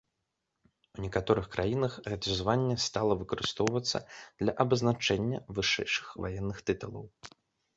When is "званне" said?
2.39-2.77